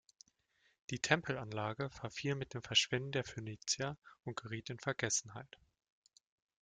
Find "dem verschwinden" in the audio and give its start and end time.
2.55-3.11